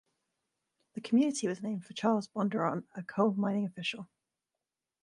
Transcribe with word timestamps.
The 0.95 1.01
community 1.01 1.47
was 1.47 1.61
named 1.61 1.85
for 1.85 1.93
Charles 1.93 2.27
Bondurant, 2.27 2.85
a 2.95 3.03
coal 3.03 3.35
mining 3.35 3.67
official. 3.67 4.09